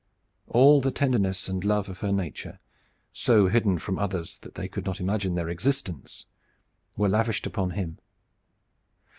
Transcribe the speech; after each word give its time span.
All 0.47 0.81
the 0.81 0.89
tenderness 0.89 1.47
and 1.47 1.63
love 1.63 1.87
of 1.87 1.99
her 1.99 2.11
nature, 2.11 2.57
so 3.13 3.45
hidden 3.49 3.77
from 3.77 3.99
others 3.99 4.39
that 4.39 4.55
they 4.55 4.67
could 4.67 4.83
not 4.83 4.99
imagine 4.99 5.35
their 5.35 5.47
existence, 5.49 6.25
were 6.97 7.07
lavished 7.07 7.45
upon 7.45 7.69
him. 7.69 7.99